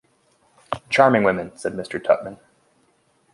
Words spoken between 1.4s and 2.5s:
said Mr. Tupman.